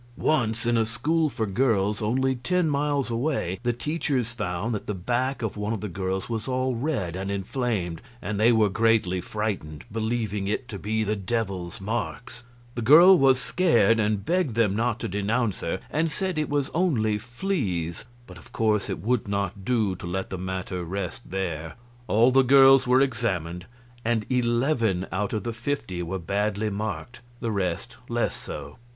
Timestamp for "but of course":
18.25-18.89